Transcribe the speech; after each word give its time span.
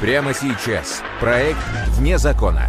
Прямо 0.00 0.34
сейчас. 0.34 1.02
Проект 1.20 1.58
«Вне 1.92 2.18
закона». 2.18 2.68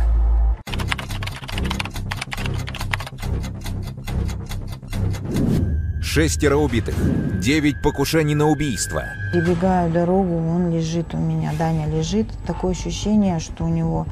Шестеро 6.01 6.55
убитых. 6.55 6.95
Девять 7.41 7.81
покушений 7.81 8.33
на 8.33 8.47
убийство. 8.47 9.03
Перебегаю 9.33 9.91
дорогу, 9.91 10.37
он 10.37 10.71
лежит 10.71 11.13
у 11.13 11.17
меня, 11.17 11.51
Даня 11.59 11.87
лежит. 11.87 12.27
Такое 12.47 12.71
ощущение, 12.71 13.39
что 13.39 13.65
у 13.65 13.67
него 13.67 14.07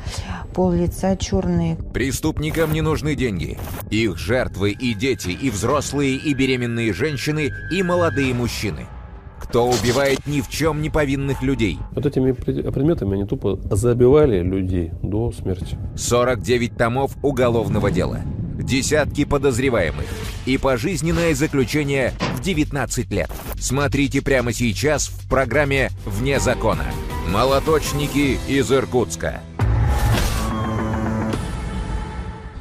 пол 0.53 0.73
лица 0.73 1.15
черный. 1.15 1.77
Преступникам 1.93 2.73
не 2.73 2.81
нужны 2.81 3.15
деньги. 3.15 3.57
Их 3.91 4.17
жертвы 4.17 4.71
и 4.71 4.93
дети, 4.93 5.29
и 5.29 5.49
взрослые, 5.49 6.17
и 6.17 6.33
беременные 6.33 6.93
женщины, 6.93 7.49
и 7.71 7.81
молодые 7.81 8.33
мужчины. 8.33 8.87
Кто 9.55 9.69
убивает 9.69 10.27
ни 10.27 10.41
в 10.41 10.49
чем 10.49 10.81
не 10.81 10.89
повинных 10.89 11.41
людей? 11.41 11.79
Вот 11.91 12.05
этими 12.05 12.33
предметами 12.33 13.13
они 13.13 13.25
тупо 13.25 13.57
забивали 13.71 14.41
людей 14.41 14.91
до 15.01 15.31
смерти. 15.31 15.77
49 15.95 16.75
томов 16.75 17.15
уголовного 17.21 17.89
дела. 17.89 18.19
Десятки 18.59 19.23
подозреваемых. 19.23 20.07
И 20.45 20.57
пожизненное 20.57 21.33
заключение 21.35 22.11
в 22.35 22.41
19 22.41 23.09
лет. 23.11 23.31
Смотрите 23.57 24.21
прямо 24.21 24.51
сейчас 24.51 25.07
в 25.07 25.29
программе 25.29 25.89
«Вне 26.05 26.41
закона». 26.41 26.83
Молоточники 27.31 28.37
из 28.49 28.69
Иркутска. 28.69 29.39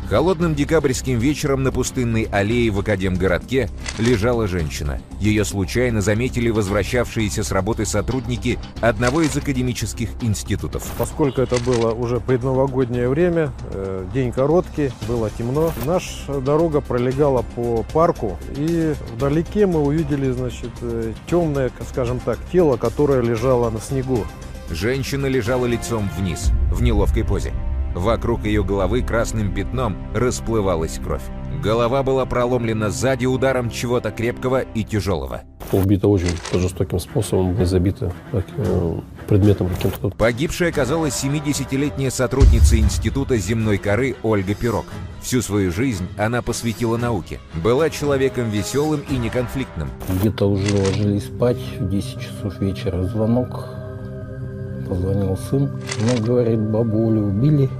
Холодным 0.08 0.54
декабрьским 0.54 1.18
вечером 1.18 1.62
на 1.62 1.72
пустынной 1.72 2.28
аллее 2.30 2.70
в 2.70 2.78
Академгородке 2.78 3.70
лежала 3.98 4.46
женщина. 4.46 5.00
Ее 5.18 5.46
случайно 5.46 6.02
заметили 6.02 6.50
возвращавшиеся 6.50 7.42
с 7.42 7.50
работы 7.50 7.86
сотрудники 7.86 8.59
одного 8.82 9.22
из 9.22 9.34
академических 9.34 10.10
институтов. 10.20 10.86
Поскольку 10.98 11.40
это 11.40 11.56
было 11.64 11.92
уже 11.92 12.20
предновогоднее 12.20 13.09
время, 13.09 13.50
э, 13.73 14.06
день 14.12 14.30
короткий, 14.30 14.90
было 15.09 15.30
темно, 15.30 15.73
наша 15.87 16.40
дорога 16.40 16.82
пролегала 16.82 17.42
по 17.54 17.82
парку, 17.95 18.38
и 18.57 18.95
вдалеке 19.16 19.66
мы 19.66 19.80
увидели, 19.80 20.30
значит, 20.30 20.70
э, 20.82 21.14
темное, 21.26 21.70
скажем 21.88 22.20
так, 22.20 22.38
тело, 22.52 22.76
которое 22.76 23.23
лежало 23.23 23.70
на 23.70 23.80
снегу. 23.80 24.26
Женщина 24.70 25.26
лежала 25.26 25.64
лицом 25.64 26.10
вниз, 26.18 26.51
в 26.70 26.82
неловкой 26.82 27.24
позе. 27.24 27.52
Вокруг 27.95 28.45
ее 28.45 28.64
головы 28.64 29.02
красным 29.02 29.54
пятном 29.54 29.96
расплывалась 30.14 30.98
кровь. 31.02 31.23
Голова 31.62 32.02
была 32.02 32.26
проломлена 32.26 32.90
сзади 32.90 33.26
ударом 33.26 33.70
чего-то 33.70 34.10
крепкого 34.10 34.60
и 34.60 34.84
тяжелого. 34.84 35.42
Убита 35.73 36.09
очень 36.09 36.28
жестоким 36.52 36.98
способом, 36.98 37.54
были 37.54 37.64
забиты 37.64 38.12
э, 38.32 38.95
предметом 39.26 39.68
каким-то. 39.68 40.10
Погибшая 40.10 40.68
оказалась 40.68 41.24
70-летняя 41.24 42.10
сотрудница 42.10 42.78
Института 42.78 43.36
земной 43.38 43.78
коры 43.78 44.14
Ольга 44.23 44.54
Пирог. 44.54 44.84
Всю 45.23 45.40
свою 45.40 45.73
жизнь 45.73 46.06
она 46.18 46.42
посвятила 46.42 46.96
науке. 46.96 47.40
Была 47.62 47.88
человеком 47.88 48.51
веселым 48.51 49.02
и 49.08 49.16
неконфликтным. 49.16 49.88
Где-то 50.20 50.51
уже 50.51 50.76
ложились 50.76 51.24
спать 51.24 51.58
в 51.79 51.88
10 51.88 52.20
часов 52.20 52.60
вечера. 52.60 53.02
Звонок. 53.04 53.68
Позвонил 54.88 55.36
сын. 55.38 55.80
Ну, 56.01 56.24
говорит, 56.24 56.60
бабулю 56.60 57.23
убили. 57.23 57.70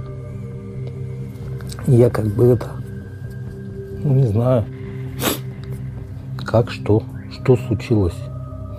Я 1.87 2.09
как 2.09 2.25
бы 2.25 2.45
это, 2.45 2.67
ну, 4.03 4.15
не 4.15 4.27
знаю, 4.27 4.65
как, 6.43 6.71
что, 6.71 7.03
что 7.31 7.55
случилось. 7.55 8.15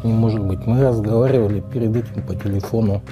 Не 0.03 0.13
может 0.13 0.43
быть, 0.43 0.67
мы 0.67 0.83
разговаривали 0.83 1.63
перед 1.73 1.95
этим 1.95 2.23
по 2.23 2.35
телефону. 2.35 3.03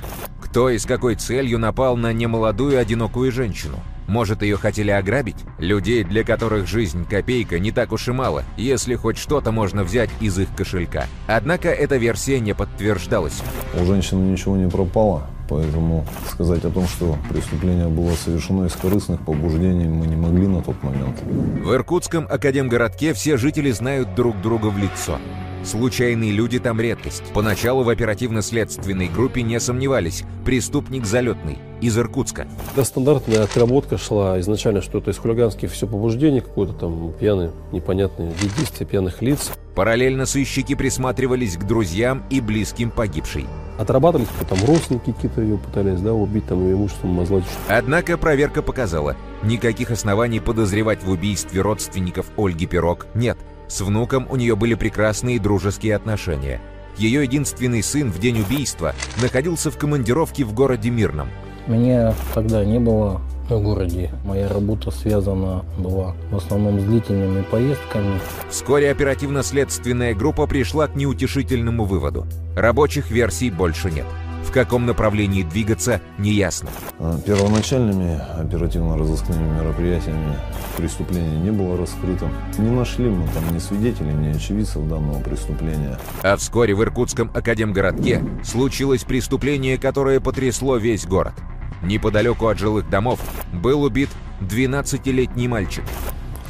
Кто 0.43 0.69
и 0.71 0.79
с 0.79 0.87
какой 0.87 1.15
целью 1.15 1.59
напал 1.59 1.97
на 1.97 2.13
немолодую 2.13 2.79
одинокую 2.79 3.31
женщину? 3.31 3.77
Может, 4.07 4.43
ее 4.43 4.57
хотели 4.57 4.91
ограбить? 4.91 5.37
Людей, 5.59 6.05
для 6.05 6.25
которых 6.25 6.67
жизнь 6.67 7.07
копейка, 7.09 7.59
не 7.59 7.73
так 7.73 7.93
уж 7.93 8.09
и 8.09 8.13
мало, 8.13 8.45
если 8.57 8.95
хоть 8.95 9.19
что-то 9.19 9.53
можно 9.53 9.85
взять 9.85 10.11
из 10.21 10.39
их 10.39 10.49
кошелька. 10.57 11.07
Однако 11.27 11.69
эта 11.69 11.97
версия 11.97 12.41
не 12.41 12.55
подтверждалась. 12.55 13.43
У 13.79 13.85
женщины 13.85 14.23
ничего 14.23 14.57
не 14.57 14.69
пропало. 14.69 15.29
Поэтому 15.49 16.07
сказать 16.31 16.65
о 16.65 16.71
том, 16.71 16.87
что 16.89 17.19
преступление 17.29 17.89
было 17.89 18.13
совершено 18.13 18.65
из 18.65 18.73
корыстных 18.73 19.21
побуждений, 19.25 19.85
мы 19.85 20.07
не 20.07 20.17
могли 20.17 20.47
на 20.47 20.63
тот 20.63 20.83
момент. 20.83 21.21
В 21.23 21.73
Иркутском 21.75 22.27
академгородке 22.31 23.13
все 23.13 23.37
жители 23.37 23.71
знают 23.71 24.15
друг 24.15 24.41
друга 24.41 24.69
в 24.69 24.79
лицо. 24.79 25.19
Случайные 25.65 26.31
люди 26.31 26.59
там 26.59 26.81
редкость. 26.81 27.23
Поначалу 27.33 27.85
в 27.85 27.89
оперативно-следственной 27.89 29.09
группе 29.09 29.43
не 29.43 29.59
сомневались. 29.59 30.25
Преступник 30.45 31.07
залетный, 31.07 31.59
из 31.81 31.99
Иркутска. 31.99 32.47
Да, 32.77 32.85
стандартная 32.85 33.45
отработка 33.45 33.97
шла 33.97 34.39
изначально, 34.41 34.83
что 34.83 34.99
это 34.99 35.11
из 35.11 35.19
хулиганских 35.19 35.73
все 35.73 35.87
побуждений, 35.87 36.41
какой-то 36.41 36.75
там 36.75 37.13
пьяный, 37.19 37.51
непонятные 37.73 38.33
действия 38.59 38.87
пьяных 38.87 39.23
лиц. 39.23 39.53
Параллельно 39.75 40.27
сыщики 40.27 40.75
присматривались 40.75 41.57
к 41.57 41.65
друзьям 41.65 42.23
и 42.31 42.41
близким 42.41 42.91
погибшей. 42.91 43.47
Отрабатывались, 43.79 44.29
там 44.49 44.59
родственники 44.67 45.11
какие-то 45.11 45.41
ее 45.41 45.59
пытались, 45.59 46.01
да, 46.01 46.13
убить, 46.13 46.47
там 46.47 46.63
ее 46.65 46.75
имуществом 46.75 47.19
озлачить. 47.19 47.49
Однако 47.69 48.17
проверка 48.17 48.63
показала, 48.63 49.17
никаких 49.43 49.91
оснований 49.91 50.39
подозревать 50.39 51.03
в 51.03 51.11
убийстве 51.11 51.61
родственников 51.61 52.27
Ольги 52.37 52.67
Пирог 52.67 53.07
нет. 53.15 53.37
С 53.69 53.81
внуком 53.81 54.27
у 54.31 54.37
нее 54.37 54.57
были 54.57 54.75
прекрасные 54.75 55.41
дружеские 55.41 55.97
отношения. 55.97 56.61
Ее 56.97 57.23
единственный 57.23 57.83
сын 57.83 58.11
в 58.11 58.19
день 58.19 58.41
убийства 58.41 58.95
находился 59.21 59.71
в 59.71 59.79
командировке 59.79 60.45
в 60.45 60.53
городе 60.53 60.91
Мирном. 60.91 61.29
Меня 61.67 62.15
тогда 62.35 62.65
не 62.65 62.79
было 62.79 63.21
в 63.49 63.63
городе. 63.63 64.11
Моя 64.25 64.49
работа 64.49 64.91
связана 64.91 65.65
была 65.79 66.15
в 66.31 66.37
основном 66.37 66.81
с 66.81 66.85
длительными 66.85 67.43
поездками. 67.43 68.21
Вскоре 68.49 68.91
оперативно-следственная 68.91 70.15
группа 70.15 70.47
пришла 70.47 70.87
к 70.87 70.95
неутешительному 70.95 71.85
выводу. 71.85 72.27
Рабочих 72.57 73.11
версий 73.11 73.51
больше 73.51 73.91
нет. 73.91 74.07
В 74.45 74.53
каком 74.53 74.87
направлении 74.87 75.43
двигаться, 75.43 76.01
неясно. 76.19 76.69
А, 76.99 77.19
первоначальными 77.19 78.21
оперативно-розыскными 78.39 79.59
мероприятиями 79.59 80.39
преступление 80.77 81.39
не 81.41 81.51
было 81.51 81.77
раскрыто. 81.77 82.29
Не 82.59 82.71
нашли 82.71 83.07
мы 83.07 83.27
там 83.29 83.53
ни 83.53 83.59
свидетелей, 83.59 84.13
ни 84.13 84.29
очевидцев 84.29 84.87
данного 84.89 85.21
преступления. 85.21 85.99
А 86.23 86.37
вскоре 86.37 86.75
в 86.75 86.83
Иркутском 86.83 87.31
академгородке 87.35 88.23
случилось 88.45 89.03
преступление, 89.05 89.79
которое 89.79 90.21
потрясло 90.21 90.77
весь 90.77 91.07
город. 91.07 91.35
Неподалеку 91.83 92.47
от 92.47 92.59
жилых 92.59 92.89
домов 92.89 93.21
был 93.53 93.83
убит 93.83 94.11
12-летний 94.41 95.49
мальчик. 95.49 95.85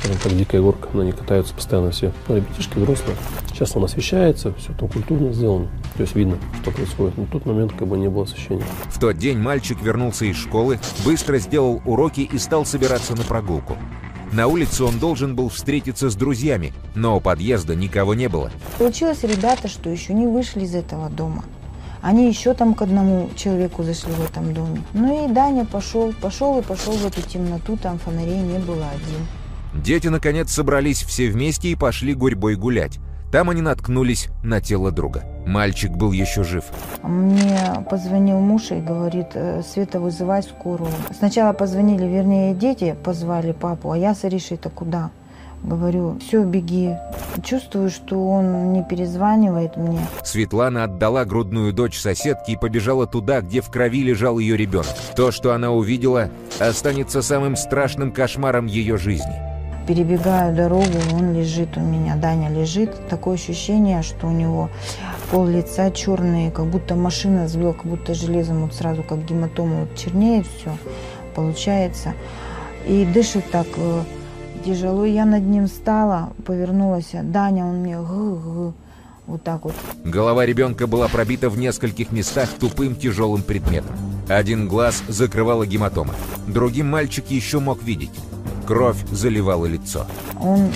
Скажем 0.00 0.20
так, 0.22 0.36
дикая 0.36 0.60
горка, 0.60 0.88
на 0.94 1.02
ней 1.02 1.12
катаются 1.12 1.54
постоянно 1.54 1.90
все 1.90 2.12
ну, 2.28 2.36
ребятишки 2.36 2.76
взрослые. 2.78 3.16
Сейчас 3.48 3.74
он 3.74 3.84
освещается, 3.84 4.52
все 4.54 4.72
там 4.74 4.88
культурно 4.88 5.32
сделано. 5.32 5.68
То 5.96 6.02
есть 6.02 6.14
видно, 6.14 6.38
что 6.60 6.70
происходит. 6.70 7.16
Но 7.16 7.24
в 7.24 7.30
тот 7.30 7.46
момент 7.46 7.72
как 7.78 7.88
бы 7.88 7.96
не 7.96 8.08
было 8.08 8.24
освещения. 8.24 8.64
В 8.90 8.98
тот 8.98 9.16
день 9.16 9.38
мальчик 9.38 9.80
вернулся 9.80 10.24
из 10.24 10.36
школы, 10.36 10.80
быстро 11.04 11.38
сделал 11.38 11.80
уроки 11.84 12.20
и 12.20 12.38
стал 12.38 12.66
собираться 12.66 13.14
на 13.14 13.22
прогулку. 13.22 13.76
На 14.32 14.48
улице 14.48 14.82
он 14.82 14.98
должен 14.98 15.36
был 15.36 15.48
встретиться 15.48 16.10
с 16.10 16.16
друзьями, 16.16 16.72
но 16.96 17.16
у 17.16 17.20
подъезда 17.20 17.76
никого 17.76 18.14
не 18.14 18.28
было. 18.28 18.50
Получилось, 18.78 19.22
ребята, 19.22 19.68
что 19.68 19.88
еще 19.90 20.12
не 20.12 20.26
вышли 20.26 20.64
из 20.64 20.74
этого 20.74 21.08
дома. 21.08 21.44
Они 22.02 22.28
еще 22.28 22.52
там 22.52 22.74
к 22.74 22.82
одному 22.82 23.30
человеку 23.36 23.84
зашли 23.84 24.12
в 24.12 24.24
этом 24.24 24.52
доме. 24.52 24.82
Ну 24.92 25.24
и 25.24 25.32
Даня 25.32 25.64
пошел, 25.64 26.12
пошел 26.20 26.58
и 26.58 26.62
пошел 26.62 26.92
в 26.94 27.06
эту 27.06 27.22
темноту, 27.22 27.76
там 27.76 27.98
фонарей 27.98 28.40
не 28.40 28.58
было 28.58 28.88
один. 28.90 29.82
Дети, 29.82 30.08
наконец, 30.08 30.50
собрались 30.50 31.02
все 31.02 31.30
вместе 31.30 31.68
и 31.68 31.76
пошли 31.76 32.12
гурьбой 32.14 32.56
гулять. 32.56 32.98
Там 33.30 33.50
они 33.50 33.62
наткнулись 33.62 34.28
на 34.42 34.60
тело 34.60 34.90
друга. 34.90 35.24
Мальчик 35.46 35.92
был 35.92 36.12
еще 36.12 36.42
жив. 36.42 36.64
Мне 37.02 37.84
позвонил 37.90 38.38
муж 38.40 38.70
и 38.70 38.76
говорит, 38.76 39.28
«Э, 39.34 39.62
Света, 39.62 40.00
вызывай 40.00 40.42
скорую. 40.42 40.90
Сначала 41.16 41.52
позвонили, 41.52 42.06
вернее, 42.06 42.54
дети 42.54 42.96
позвали 43.04 43.52
папу, 43.52 43.90
а 43.92 43.98
я 43.98 44.14
с 44.14 44.24
Аришей-то 44.24 44.70
куда? 44.70 45.10
Говорю, 45.64 46.18
все, 46.20 46.44
беги. 46.44 46.94
Чувствую, 47.42 47.90
что 47.90 48.28
он 48.28 48.74
не 48.74 48.84
перезванивает 48.84 49.78
мне. 49.78 50.00
Светлана 50.22 50.84
отдала 50.84 51.24
грудную 51.24 51.72
дочь 51.72 51.98
соседке 51.98 52.52
и 52.52 52.56
побежала 52.56 53.06
туда, 53.06 53.40
где 53.40 53.62
в 53.62 53.70
крови 53.70 54.02
лежал 54.02 54.38
ее 54.38 54.58
ребенок. 54.58 54.94
То, 55.16 55.32
что 55.32 55.54
она 55.54 55.70
увидела, 55.70 56.28
останется 56.60 57.22
самым 57.22 57.56
страшным 57.56 58.12
кошмаром 58.12 58.66
ее 58.66 58.98
жизни. 58.98 59.54
Перебегаю 59.88 60.54
дорогу, 60.54 60.84
он 61.12 61.34
лежит 61.34 61.76
у 61.76 61.80
меня, 61.80 62.16
Даня 62.16 62.50
лежит. 62.50 62.90
Такое 63.08 63.34
ощущение, 63.34 64.02
что 64.02 64.26
у 64.26 64.32
него 64.32 64.68
пол 65.34 65.48
лица 65.48 65.90
черный, 65.90 66.52
как 66.52 66.66
будто 66.66 66.94
машина 66.94 67.48
сбила, 67.48 67.72
как 67.72 67.86
будто 67.86 68.14
железом, 68.14 68.62
вот 68.62 68.72
сразу 68.72 69.02
как 69.02 69.24
гематома, 69.24 69.80
вот 69.80 69.96
чернеет 69.96 70.46
все, 70.46 70.78
получается. 71.34 72.14
И 72.86 73.04
дышит 73.04 73.50
так 73.50 73.66
э, 73.76 74.02
тяжело. 74.64 75.04
Я 75.04 75.24
над 75.24 75.42
ним 75.42 75.66
встала, 75.66 76.32
повернулась. 76.46 77.10
Даня, 77.20 77.66
он 77.66 77.78
мне 77.78 77.96
гы-гы. 77.96 78.74
Вот 79.26 79.42
так 79.42 79.64
вот. 79.64 79.74
Голова 80.04 80.46
ребенка 80.46 80.86
была 80.86 81.08
пробита 81.08 81.50
в 81.50 81.58
нескольких 81.58 82.12
местах 82.12 82.48
тупым 82.60 82.94
тяжелым 82.94 83.42
предметом. 83.42 83.96
Один 84.28 84.68
глаз 84.68 85.02
закрывала 85.08 85.66
гематома, 85.66 86.14
другим 86.46 86.90
мальчик 86.90 87.28
еще 87.28 87.58
мог 87.58 87.82
видеть. 87.82 88.12
Кровь 88.68 89.04
заливала 89.10 89.66
лицо. 89.66 90.06
Он 90.40 90.70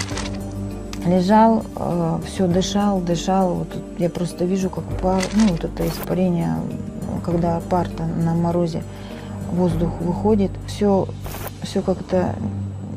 лежал, 1.08 1.64
э, 1.76 2.18
все 2.26 2.46
дышал, 2.46 3.00
дышал. 3.00 3.54
Вот 3.54 3.68
я 3.98 4.10
просто 4.10 4.44
вижу, 4.44 4.70
как 4.70 4.84
пар, 5.00 5.22
ну 5.34 5.48
вот 5.48 5.64
это 5.64 5.86
испарение, 5.86 6.56
когда 7.24 7.60
пар 7.68 7.88
на 8.22 8.34
морозе, 8.34 8.82
воздух 9.52 9.90
выходит. 10.00 10.50
Все, 10.66 11.08
все 11.62 11.82
как-то 11.82 12.34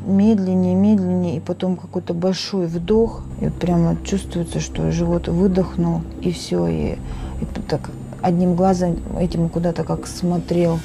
медленнее, 0.06 0.74
медленнее, 0.74 1.36
и 1.36 1.40
потом 1.40 1.76
какой-то 1.76 2.14
большой 2.14 2.66
вдох, 2.66 3.22
и 3.40 3.44
вот 3.44 3.54
прямо 3.54 3.96
чувствуется, 4.04 4.60
что 4.60 4.90
живот 4.90 5.28
выдохнул, 5.28 6.02
и 6.20 6.32
все, 6.32 6.66
и, 6.66 6.98
и 7.40 7.44
так 7.68 7.90
одним 8.20 8.54
глазом 8.54 8.98
этим 9.18 9.48
куда-то 9.48 9.84
как 9.84 10.06
смотрел. 10.06 10.78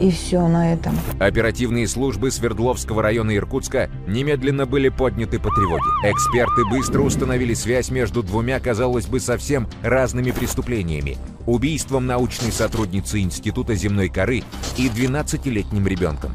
И 0.00 0.10
все 0.10 0.46
на 0.46 0.72
этом. 0.72 0.96
Оперативные 1.18 1.88
службы 1.88 2.30
Свердловского 2.30 3.02
района 3.02 3.36
Иркутска 3.36 3.90
немедленно 4.06 4.64
были 4.64 4.90
подняты 4.90 5.38
по 5.38 5.50
тревоге. 5.50 5.90
Эксперты 6.04 6.64
быстро 6.70 7.00
установили 7.00 7.54
связь 7.54 7.90
между 7.90 8.22
двумя, 8.22 8.60
казалось 8.60 9.06
бы, 9.06 9.18
совсем 9.18 9.68
разными 9.82 10.30
преступлениями. 10.30 11.16
Убийством 11.46 12.06
научной 12.06 12.52
сотрудницы 12.52 13.20
Института 13.20 13.74
земной 13.74 14.08
коры 14.08 14.44
и 14.76 14.88
12-летним 14.88 15.86
ребенком. 15.86 16.32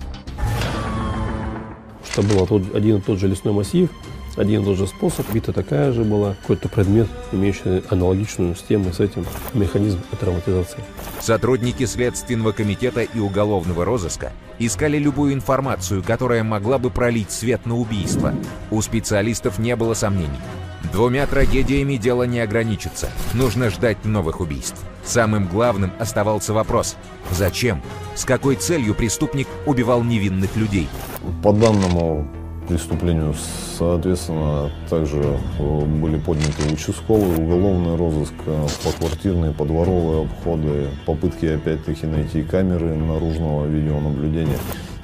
Это 2.12 2.22
был 2.22 2.62
один 2.76 2.98
и 2.98 3.02
тот 3.02 3.20
же 3.20 3.28
лесной 3.28 3.54
массив, 3.54 3.90
один 4.36 4.62
и 4.62 4.66
тот 4.66 4.78
же 4.78 4.88
способ, 4.88 5.32
бита 5.32 5.54
такая 5.54 5.92
же 5.92 6.04
была, 6.04 6.36
какой-то 6.42 6.70
предмет, 6.70 7.08
имеющий 7.32 7.84
аналогичную 7.90 8.56
систему 8.56 8.92
с 8.92 9.00
этим 9.00 9.26
механизм 9.54 10.00
травматизации. 10.20 10.80
Сотрудники 11.20 11.86
Следственного 11.86 12.52
комитета 12.52 13.02
и 13.02 13.20
уголовного 13.20 13.86
розыска 13.86 14.32
искали 14.60 14.98
любую 14.98 15.34
информацию, 15.34 16.04
которая 16.04 16.44
могла 16.44 16.78
бы 16.78 16.90
пролить 16.90 17.32
свет 17.32 17.66
на 17.66 17.78
убийство. 17.78 18.34
У 18.72 18.82
специалистов 18.82 19.60
не 19.60 19.76
было 19.76 19.94
сомнений. 19.94 20.40
Двумя 20.92 21.26
трагедиями 21.26 21.96
дело 21.96 22.24
не 22.24 22.40
ограничится. 22.40 23.10
Нужно 23.34 23.70
ждать 23.70 24.04
новых 24.04 24.42
убийств. 24.42 24.82
Самым 25.04 25.48
главным 25.48 25.92
оставался 26.00 26.54
вопрос– 26.54 26.96
зачем? 27.32 27.82
С 28.16 28.26
какой 28.26 28.56
целью 28.56 28.94
преступник 28.94 29.48
убивал 29.66 30.04
невинных 30.04 30.56
людей? 30.56 30.88
По 31.42 31.52
данному 31.52 32.28
преступлению, 32.68 33.34
соответственно, 33.78 34.70
также 34.90 35.22
э, 35.60 35.86
были 35.86 36.18
подняты 36.18 36.72
участковый, 36.72 37.38
уголовный 37.38 37.96
розыск, 37.96 38.34
э, 38.46 38.68
поквартирные, 38.84 39.52
подворовые 39.52 40.26
обходы, 40.26 40.88
попытки 41.06 41.46
опять-таки 41.46 42.06
найти 42.06 42.44
камеры 42.44 42.96
наружного 42.96 43.66
видеонаблюдения 43.66 44.58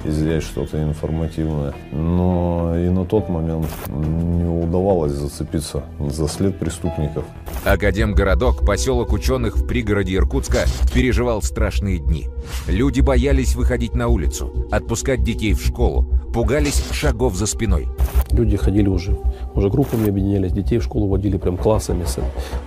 изъять 0.04 0.42
что-то 0.42 0.82
информативное. 0.82 1.74
Но 1.92 2.74
и 2.76 2.88
на 2.88 3.04
тот 3.04 3.28
момент 3.28 3.68
не 3.88 4.44
удавалось 4.44 5.12
зацепиться 5.12 5.84
за 5.98 6.28
след 6.28 6.58
преступников. 6.58 7.24
Академгородок, 7.64 8.64
поселок 8.64 9.12
ученых 9.12 9.56
в 9.56 9.66
пригороде 9.66 10.16
Иркутска, 10.16 10.64
переживал 10.94 11.42
страшные 11.42 11.98
дни. 11.98 12.28
Люди 12.66 13.00
боялись 13.00 13.54
выходить 13.54 13.94
на 13.94 14.08
улицу, 14.08 14.66
отпускать 14.70 15.22
детей 15.22 15.52
в 15.52 15.62
школу, 15.62 16.06
пугались 16.32 16.84
шагов 16.92 17.34
за 17.34 17.46
спиной. 17.46 17.88
Люди 18.30 18.56
ходили 18.56 18.88
уже, 18.88 19.18
уже 19.54 19.68
группами 19.68 20.08
объединялись, 20.08 20.52
детей 20.52 20.78
в 20.78 20.84
школу 20.84 21.08
водили 21.08 21.36
прям 21.36 21.56
классами. 21.56 22.04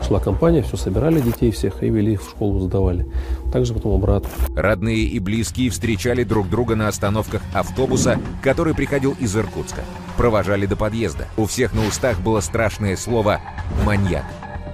Шла 0.05 0.19
компания, 0.19 0.61
все 0.61 0.77
собирали 0.77 1.19
детей 1.21 1.51
всех 1.51 1.83
и 1.83 1.89
вели 1.89 2.17
в 2.17 2.23
школу, 2.23 2.59
сдавали. 2.59 3.05
Также 3.51 3.73
потом 3.73 3.95
обратно. 3.95 4.29
Родные 4.55 5.03
и 5.03 5.19
близкие 5.19 5.69
встречали 5.69 6.23
друг 6.23 6.49
друга 6.49 6.75
на 6.75 6.87
остановках 6.87 7.41
автобуса, 7.53 8.19
который 8.41 8.73
приходил 8.73 9.15
из 9.19 9.35
Иркутска. 9.35 9.81
Провожали 10.17 10.65
до 10.65 10.75
подъезда. 10.75 11.27
У 11.37 11.45
всех 11.45 11.73
на 11.73 11.85
устах 11.87 12.19
было 12.19 12.39
страшное 12.39 12.95
слово 12.95 13.41
«маньяк». 13.85 14.25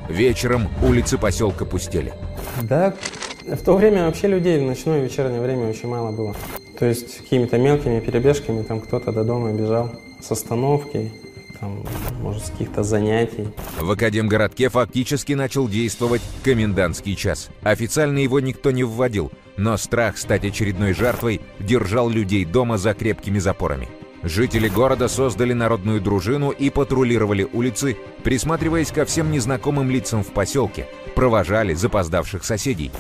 Вечером 0.10 0.68
улицы 0.84 1.18
поселка 1.18 1.66
пустели. 1.66 2.14
Да, 2.64 2.96
в 3.46 3.64
то 3.64 3.76
время 3.76 4.08
вообще 4.08 4.28
людей 4.28 4.60
в 4.60 4.64
ночное 4.64 5.02
и 5.02 5.04
вечернее 5.04 5.40
время 5.40 5.70
очень 5.70 5.88
мало 5.88 6.12
было. 6.12 6.36
То 6.80 6.86
есть 6.86 7.18
какими-то 7.20 7.58
мелкими 7.58 8.00
перебежками 8.00 8.64
там 8.64 8.80
кто-то 8.80 9.12
до 9.12 9.24
дома 9.24 9.52
бежал 9.52 9.92
с 10.22 10.32
остановки, 10.32 11.12
там, 11.60 11.84
может, 12.22 12.46
с 12.46 12.50
каких-то 12.52 12.84
занятий. 12.84 13.48
В 13.80 13.92
Академгородке 13.92 14.70
фактически 14.70 15.34
начал 15.34 15.68
действовать 15.68 16.22
комендантский 16.44 17.16
час. 17.16 17.50
Официально 17.62 18.20
его 18.20 18.40
никто 18.40 18.72
не 18.72 18.84
вводил, 18.84 19.32
но 19.58 19.78
страх 19.78 20.18
стать 20.18 20.46
очередной 20.46 20.94
жертвой 20.94 21.42
держал 21.60 22.10
людей 22.10 22.46
дома 22.46 22.78
за 22.78 22.94
крепкими 22.94 23.40
запорами. 23.40 23.88
Жители 24.24 24.68
города 24.68 25.08
создали 25.08 25.54
народную 25.54 26.02
дружину 26.02 26.50
и 26.50 26.70
патрулировали 26.70 27.48
улицы, 27.54 27.98
присматриваясь 28.24 28.92
ко 28.92 29.06
всем 29.06 29.32
незнакомым 29.32 29.90
лицам 29.90 30.24
в 30.24 30.28
поселке, 30.28 30.88
провожали 31.16 31.74
запоздавших 31.74 32.44
соседей. 32.44 32.92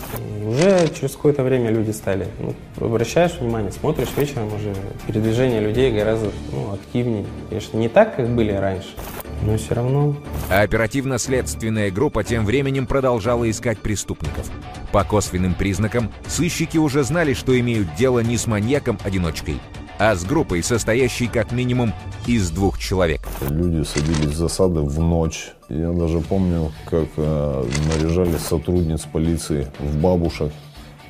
Уже 0.45 0.89
через 0.97 1.11
какое-то 1.15 1.43
время 1.43 1.71
люди 1.71 1.91
стали, 1.91 2.27
ну, 2.39 2.55
обращаешь 2.79 3.33
внимание, 3.33 3.71
смотришь 3.71 4.07
вечером 4.15 4.47
уже, 4.53 4.73
передвижение 5.07 5.59
людей 5.59 5.91
гораздо 5.91 6.31
ну, 6.53 6.73
активнее. 6.73 7.25
Конечно, 7.49 7.77
не 7.77 7.89
так, 7.89 8.15
как 8.15 8.29
были 8.29 8.53
раньше, 8.53 8.89
но 9.43 9.57
все 9.57 9.75
равно. 9.75 10.15
А 10.49 10.61
оперативно-следственная 10.61 11.91
группа 11.91 12.23
тем 12.23 12.45
временем 12.45 12.87
продолжала 12.87 13.49
искать 13.49 13.79
преступников. 13.79 14.49
По 14.93 15.03
косвенным 15.03 15.53
признакам, 15.53 16.11
сыщики 16.27 16.77
уже 16.77 17.03
знали, 17.03 17.33
что 17.33 17.59
имеют 17.59 17.93
дело 17.95 18.21
не 18.21 18.37
с 18.37 18.47
маньяком-одиночкой, 18.47 19.59
а 19.99 20.15
с 20.15 20.23
группой, 20.23 20.63
состоящей 20.63 21.27
как 21.27 21.51
минимум 21.51 21.93
из 22.25 22.49
двух 22.49 22.79
человек. 22.79 23.21
Люди 23.49 23.83
садились 23.83 24.31
в 24.31 24.35
засады 24.35 24.79
в 24.79 24.99
ночь. 24.99 25.51
Я 25.67 25.91
даже 25.91 26.21
помню, 26.21 26.71
как 26.85 27.07
э, 27.17 27.65
наряжали 27.93 28.37
сотрудниц 28.37 29.01
полиции 29.01 29.67
в 29.77 29.97
бабушек 29.97 30.51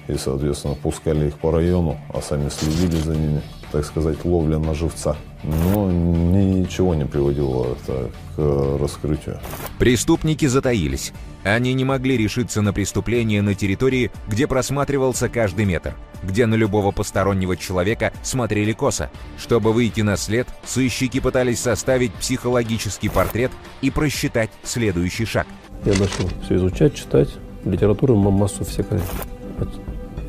и, 0.08 0.16
соответственно, 0.16 0.74
пускали 0.74 1.28
их 1.28 1.38
по 1.38 1.52
району, 1.52 2.00
а 2.14 2.22
сами 2.22 2.50
следили 2.50 3.00
за 3.00 3.16
ними, 3.16 3.42
так 3.72 3.86
сказать, 3.86 4.26
ловля 4.26 4.58
на 4.58 4.74
живца. 4.74 5.16
Но 5.44 5.90
ничего 5.90 6.96
не 6.96 7.06
приводило 7.06 7.74
это 7.74 8.12
к 8.36 8.78
раскрытию. 8.80 9.40
Преступники 9.78 10.46
затаились. 10.46 11.14
Они 11.44 11.74
не 11.74 11.86
могли 11.86 12.18
решиться 12.18 12.62
на 12.62 12.74
преступление 12.74 13.42
на 13.42 13.56
территории, 13.56 14.12
где 14.28 14.48
просматривался 14.48 15.30
каждый 15.30 15.64
метр, 15.64 15.96
где 16.22 16.46
на 16.46 16.56
любого 16.56 16.92
постороннего 16.92 17.56
человека 17.56 18.12
смотрели 18.22 18.74
косо. 18.74 19.10
Чтобы 19.38 19.72
выйти 19.72 20.02
на 20.02 20.18
след, 20.18 20.48
сыщики 20.66 21.22
пытались 21.22 21.62
составить 21.62 22.14
психологический 22.14 23.08
портрет 23.08 23.52
и 23.82 23.90
просчитать 23.90 24.50
следующий 24.64 25.26
шаг. 25.26 25.48
Я 25.86 25.94
начал 25.94 26.30
все 26.44 26.58
изучать, 26.58 26.96
читать, 26.96 27.30
литературу 27.64 28.16
массу 28.18 28.66
всякой 28.66 29.00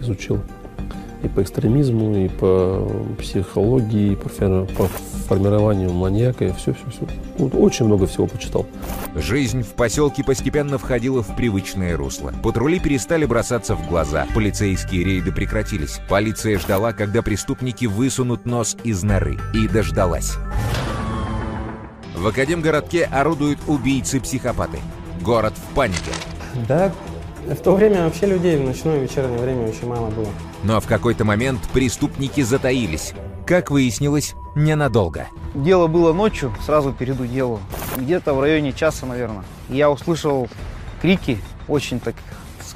изучил 0.00 0.40
и 1.22 1.28
по 1.28 1.42
экстремизму, 1.42 2.16
и 2.16 2.28
по 2.28 2.90
психологии, 3.18 4.12
и 4.12 4.16
по, 4.16 4.28
по 4.28 4.88
формированию 5.28 5.92
маньяка, 5.92 6.46
и 6.46 6.52
все-все-все. 6.52 7.06
Вот 7.38 7.54
очень 7.54 7.86
много 7.86 8.06
всего 8.06 8.26
почитал. 8.26 8.66
Жизнь 9.14 9.62
в 9.62 9.74
поселке 9.74 10.24
постепенно 10.24 10.78
входила 10.78 11.22
в 11.22 11.36
привычное 11.36 11.96
русло. 11.96 12.32
Патрули 12.42 12.80
перестали 12.80 13.26
бросаться 13.26 13.74
в 13.74 13.88
глаза, 13.88 14.26
полицейские 14.34 15.04
рейды 15.04 15.32
прекратились. 15.32 16.00
Полиция 16.08 16.58
ждала, 16.58 16.92
когда 16.92 17.22
преступники 17.22 17.86
высунут 17.86 18.46
нос 18.46 18.76
из 18.84 19.02
норы. 19.02 19.38
И 19.54 19.68
дождалась. 19.68 20.36
В 22.16 22.26
Академгородке 22.26 23.04
орудуют 23.04 23.58
убийцы-психопаты. 23.66 24.78
Город 25.22 25.54
в 25.54 25.74
панике. 25.74 26.12
Да, 26.68 26.92
в 27.46 27.60
то 27.62 27.74
время 27.74 28.04
вообще 28.04 28.26
людей 28.26 28.56
в 28.56 28.64
ночное 28.64 28.98
и 28.98 29.02
вечернее 29.02 29.38
время 29.38 29.68
очень 29.68 29.88
мало 29.88 30.10
было. 30.10 30.28
Но 30.62 30.80
в 30.80 30.86
какой-то 30.86 31.24
момент 31.24 31.60
преступники 31.72 32.42
затаились. 32.42 33.12
Как 33.46 33.70
выяснилось, 33.70 34.34
ненадолго. 34.54 35.26
Дело 35.54 35.86
было 35.86 36.12
ночью, 36.12 36.52
сразу 36.64 36.92
перейду 36.92 37.26
делу. 37.26 37.60
Где-то 37.96 38.34
в 38.34 38.40
районе 38.40 38.72
часа, 38.72 39.06
наверное. 39.06 39.44
Я 39.68 39.90
услышал 39.90 40.48
крики, 41.00 41.38
очень 41.66 41.98
так 42.00 42.14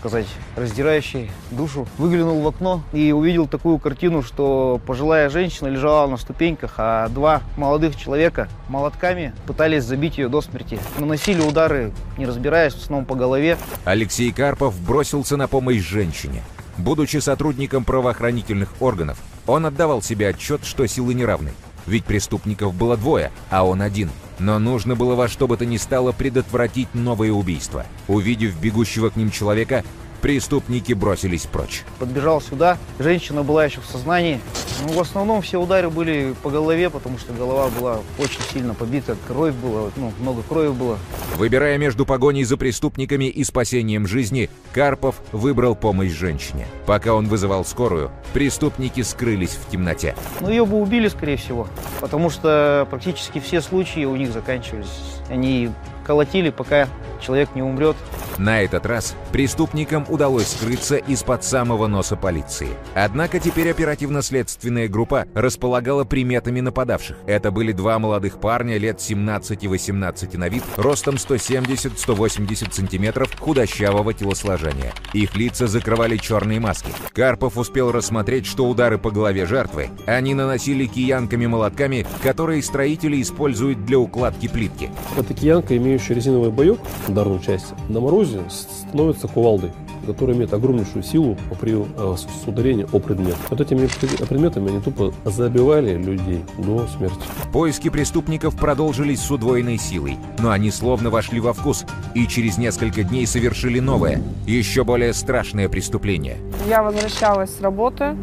сказать, 0.05 0.27
раздирающие 0.55 1.31
душу. 1.51 1.89
Выглянул 1.97 2.43
в 2.43 2.47
окно 2.47 2.83
и 2.93 3.11
увидел 3.13 3.47
такую 3.47 3.79
картину, 3.79 4.23
что 4.23 4.79
пожилая 4.87 5.31
женщина 5.31 5.69
лежала 5.69 6.07
на 6.07 6.19
ступеньках, 6.19 6.75
а 6.77 7.09
два 7.09 7.41
молодых 7.57 7.97
человека 7.97 8.49
молотками 8.69 9.33
пытались 9.47 9.85
забить 9.85 10.19
ее 10.19 10.29
до 10.29 10.43
смерти. 10.43 10.79
Наносили 10.99 11.41
удары, 11.41 11.91
не 12.19 12.27
разбираясь, 12.27 12.75
в 12.75 12.83
основном 12.83 13.07
по 13.07 13.15
голове. 13.15 13.57
Алексей 13.87 14.31
Карпов 14.31 14.79
бросился 14.79 15.39
на 15.39 15.49
помощь 15.49 15.81
женщине. 15.81 16.43
Будучи 16.77 17.17
сотрудником 17.17 17.85
правоохранительных 17.85 18.75
органов, 18.81 19.19
он 19.47 19.65
отдавал 19.65 20.03
себе 20.03 20.29
отчет, 20.29 20.67
что 20.67 20.87
силы 20.87 21.15
неравны. 21.15 21.53
Ведь 21.87 22.05
преступников 22.05 22.75
было 22.75 22.97
двое, 22.97 23.31
а 23.51 23.65
он 23.65 23.83
один. 23.83 24.11
Но 24.39 24.59
нужно 24.59 24.97
было 24.97 25.15
во 25.15 25.29
что 25.29 25.47
бы 25.47 25.57
то 25.57 25.65
ни 25.65 25.77
стало 25.77 26.13
предотвратить 26.13 26.95
новое 26.95 27.31
убийство. 27.31 27.87
Увидев 28.09 28.59
бегущего 28.61 29.11
к 29.11 29.17
ним 29.17 29.31
человека, 29.31 29.85
преступники 30.25 30.95
бросились 30.95 31.43
прочь. 31.43 31.85
Подбежал 31.99 32.41
сюда, 32.41 32.79
женщина 32.99 33.43
была 33.43 33.67
еще 33.67 33.83
в 33.83 33.85
сознании. 33.85 34.41
Ну, 34.83 34.95
в 34.95 34.99
основном 34.99 35.43
все 35.43 35.61
удары 35.61 35.91
были 35.91 36.35
по 36.43 36.49
голове, 36.49 36.89
потому 36.89 37.19
что 37.19 37.35
голова 37.35 37.69
была 37.69 37.99
очень 38.19 38.41
сильно 38.51 38.73
побита, 38.73 39.19
кровь 39.29 39.53
была, 39.53 39.91
ну, 39.97 40.15
много 40.21 40.41
крови 40.41 40.71
было. 40.71 40.99
Выбирая 41.37 41.77
между 41.77 42.07
погоней 42.07 42.45
за 42.45 42.57
преступниками 42.57 43.27
и 43.27 43.45
спасением 43.45 44.07
жизни, 44.07 44.49
Карпов 44.73 45.17
выбрал 45.31 45.77
помощь 45.77 46.13
женщине. 46.13 46.69
Пока 46.87 47.13
он 47.13 47.29
вызывал 47.29 47.67
скорую, 47.67 48.11
преступники 48.33 49.03
скрылись 49.03 49.51
в 49.51 49.71
темноте. 49.71 50.17
Ну, 50.41 50.49
ее 50.49 50.65
бы 50.65 50.81
убили, 50.81 51.09
скорее 51.09 51.37
всего, 51.37 51.69
потому 52.01 52.31
что 52.31 52.89
практически 52.89 53.41
все 53.41 53.61
случаи 53.61 54.07
у 54.07 54.17
них 54.17 54.33
заканчивались. 54.33 54.89
Они 55.29 55.71
колотили, 56.05 56.51
пока 56.51 56.89
человек 57.21 57.51
не 57.55 57.63
умрет. 57.63 57.97
На 58.39 58.63
этот 58.63 58.85
раз 58.87 59.15
преступникам 59.33 60.05
удалось 60.09 60.49
скрыться 60.49 60.97
из-под 60.97 61.45
самого 61.45 61.87
носа 61.87 62.17
полиции. 62.17 62.69
Однако 62.95 63.39
теперь 63.39 63.71
оперативно-следственная 63.71 64.89
группа 64.89 65.27
располагала 65.35 66.05
приметами 66.05 66.61
нападавших. 66.61 67.17
Это 67.27 67.51
были 67.51 67.73
два 67.73 67.99
молодых 67.99 68.41
парня 68.41 68.77
лет 68.77 68.99
17-18 68.99 70.37
на 70.37 70.49
вид, 70.49 70.65
ростом 70.77 71.15
170-180 71.15 72.73
сантиметров, 72.73 73.31
худощавого 73.39 74.13
телосложения. 74.15 74.93
Их 75.13 75.37
лица 75.37 75.67
закрывали 75.67 76.17
черные 76.17 76.61
маски. 76.61 76.91
Карпов 77.13 77.57
успел 77.57 77.93
рассмотреть, 77.93 78.47
что 78.47 78.69
удары 78.69 78.99
по 78.99 79.11
голове 79.11 79.47
жертвы 79.47 79.91
они 80.07 80.35
наносили 80.35 80.87
киянками-молотками, 80.87 82.07
которые 82.23 82.63
строители 82.63 83.21
используют 83.23 83.85
для 83.85 83.99
укладки 83.99 84.49
плитки. 84.49 84.91
Эта 85.17 85.35
киянка, 85.35 85.75
имеющая 85.95 86.15
резиновый 86.15 86.51
боек, 86.51 86.81
ударную 87.07 87.39
часть, 87.39 87.67
на 87.89 88.01
морозе 88.01 88.41
становится 88.49 89.29
кувалдой, 89.29 89.73
которая 90.07 90.37
имеет 90.37 90.53
огромнейшую 90.53 91.05
силу 91.05 91.37
при 91.61 91.75
э, 91.75 92.17
с 92.17 92.49
ударении 92.49 92.87
о 92.93 92.99
предмет. 92.99 93.37
Вот 93.49 93.61
этими 93.61 93.87
предметами 94.27 94.71
они 94.71 94.81
тупо 94.81 95.15
забивали 95.25 95.95
людей 95.97 96.45
до 96.59 96.87
смерти. 96.89 97.21
Поиски 97.53 97.91
преступников 97.91 98.57
продолжились 98.57 99.21
с 99.21 99.31
удвоенной 99.31 99.79
силой, 99.79 100.19
но 100.39 100.51
они 100.51 100.73
словно 100.73 101.11
вошли 101.11 101.39
во 101.39 101.53
вкус 101.53 101.85
и 102.15 102.27
через 102.27 102.59
несколько 102.59 103.05
дней 103.05 103.27
совершили 103.27 103.79
новое, 103.79 104.21
еще 104.47 104.83
более 104.83 105.13
страшное 105.15 105.69
преступление. 105.69 106.39
Я 106.69 106.83
возвращалась 106.83 107.57
с 107.57 107.61
работы 107.61 108.17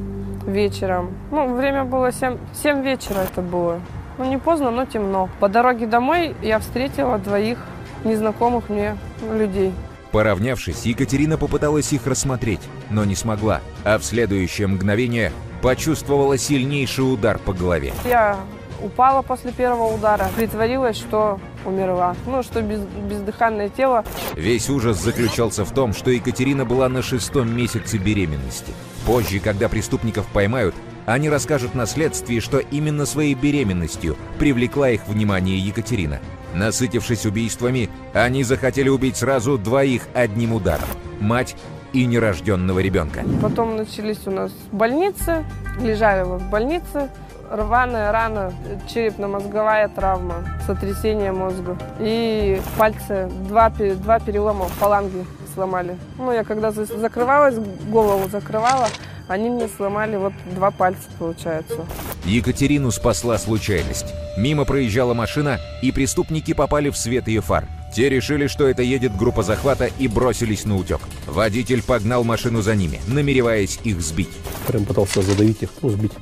вечером. 0.46 1.12
Ну, 1.32 1.56
время 1.56 1.86
было 1.86 2.12
7, 2.12 2.38
7 2.62 2.82
вечера 2.84 3.20
это 3.20 3.42
было. 3.42 3.80
Ну, 4.18 4.26
не 4.26 4.38
поздно, 4.38 4.72
но 4.72 4.86
темно. 4.86 5.30
По 5.40 5.50
дороге 5.50 5.88
домой 5.88 6.36
я 6.42 6.60
встретила 6.60 7.18
двоих 7.18 7.58
незнакомых 8.04 8.70
мне 8.70 8.98
людей. 9.34 9.74
Поравнявшись, 10.12 10.86
Екатерина 10.86 11.38
попыталась 11.38 11.94
их 11.94 12.06
рассмотреть, 12.06 12.62
но 12.90 13.06
не 13.06 13.16
смогла, 13.16 13.62
а 13.86 13.98
в 13.98 14.04
следующее 14.04 14.68
мгновение 14.68 15.32
почувствовала 15.62 16.38
сильнейший 16.38 17.14
удар 17.14 17.40
по 17.40 17.54
голове. 17.54 17.94
Я 18.04 18.38
упала 18.82 19.22
после 19.22 19.52
первого 19.52 19.94
удара, 19.94 20.28
притворилась, 20.36 20.98
что 20.98 21.40
умерла. 21.66 22.16
Ну, 22.26 22.44
что 22.44 22.62
без, 22.62 22.80
бездыханное 22.82 23.70
тело. 23.70 24.04
Весь 24.36 24.70
ужас 24.70 25.02
заключался 25.02 25.64
в 25.64 25.72
том, 25.72 25.94
что 25.94 26.12
Екатерина 26.12 26.66
была 26.66 26.90
на 26.90 27.02
шестом 27.02 27.56
месяце 27.56 27.98
беременности. 27.98 28.74
Позже, 29.06 29.40
когда 29.40 29.70
преступников 29.70 30.26
поймают, 30.28 30.76
они 31.14 31.30
расскажут 31.30 31.76
на 31.76 31.86
следствии, 31.86 32.40
что 32.40 32.60
именно 32.60 33.06
своей 33.06 33.34
беременностью 33.34 34.18
привлекла 34.40 34.90
их 34.90 35.08
внимание 35.08 35.58
Екатерина. 35.58 36.20
Насытившись 36.54 37.26
убийствами, 37.26 37.90
они 38.14 38.44
захотели 38.44 38.90
убить 38.90 39.18
сразу 39.18 39.58
двоих 39.58 40.04
одним 40.14 40.54
ударом– 40.54 40.88
мать 41.20 41.56
и 41.94 42.06
нерожденного 42.06 42.80
ребенка. 42.80 43.24
Потом 43.42 43.76
начались 43.76 44.26
у 44.26 44.32
нас 44.32 44.52
больницы, 44.72 45.46
лежали 45.82 46.24
в 46.24 46.50
больнице, 46.50 47.10
рваная 47.50 48.12
рана, 48.12 48.54
черепно-мозговая 48.88 49.90
травма, 49.90 50.46
сотрясение 50.66 51.32
мозга. 51.32 51.78
И 52.00 52.62
пальцы, 52.78 53.30
два, 53.48 53.70
два 53.70 54.20
перелома 54.20 54.66
фаланги 54.66 55.26
сломали. 55.54 55.98
Ну, 56.18 56.32
я 56.32 56.44
когда 56.44 56.72
закрывалась, 56.72 57.56
голову 57.90 58.30
закрывала, 58.30 58.88
они 59.28 59.50
мне 59.50 59.68
сломали 59.68 60.16
вот 60.16 60.34
два 60.54 60.72
пальца, 60.72 61.10
получается. 61.18 61.86
Екатерину 62.26 62.92
спасла 62.92 63.38
случайность. 63.38 64.14
Мимо 64.38 64.66
проезжала 64.66 65.14
машина, 65.14 65.60
и 65.82 65.92
преступники 65.92 66.54
попали 66.54 66.90
в 66.90 66.98
свет 66.98 67.28
ее 67.28 67.42
фар. 67.42 67.68
Те 67.94 68.10
решили, 68.10 68.48
что 68.48 68.68
это 68.68 68.82
едет 68.82 69.16
группа 69.18 69.44
захвата 69.44 69.90
и 70.00 70.08
бросились 70.08 70.66
на 70.66 70.78
утек. 70.78 71.02
Водитель 71.28 71.84
погнал 71.84 72.24
машину 72.24 72.62
за 72.62 72.76
ними, 72.76 73.02
намереваясь 73.08 73.80
их 73.84 74.02
сбить. 74.02 74.30
Прям 74.68 74.86
пытался 74.86 75.22
задавить 75.22 75.64
их, 75.64 75.70
ну, 75.82 75.90
сбить 75.90 76.14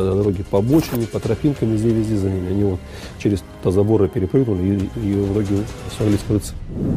с 0.00 0.14
дороги 0.14 0.42
по 0.42 0.58
обочине, 0.58 1.06
по 1.06 1.20
тропинкам, 1.20 1.72
везде-везде 1.72 2.16
за 2.16 2.30
ними. 2.30 2.50
Они 2.50 2.64
вот 2.64 2.80
через 3.18 3.42
заборы 3.64 4.08
перепрыгнули 4.08 4.88
и, 4.96 5.00
и 5.00 5.14
в 5.14 5.32
итоге 5.32 5.64
смогли 5.96 6.16
скрыться. 6.16 6.54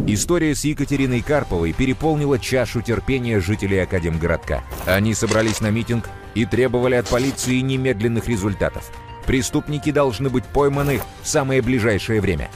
История 0.08 0.56
с 0.56 0.63
Екатериной 0.63 1.22
Карповой 1.22 1.74
переполнила 1.74 2.39
чашу 2.39 2.82
терпения 2.82 3.39
жителей 3.39 3.84
Академгородка. 3.84 4.63
Они 4.86 5.13
собрались 5.13 5.62
на 5.62 5.70
митинг 5.70 6.10
и 6.36 6.46
требовали 6.46 6.96
от 6.96 7.08
полиции 7.08 7.60
немедленных 7.60 8.27
результатов. 8.27 8.92
Преступники 9.25 9.92
должны 9.92 10.30
быть 10.30 10.46
пойманы 10.46 11.01
в 11.22 11.27
самое 11.27 11.62
ближайшее 11.62 12.22
время. 12.22 12.50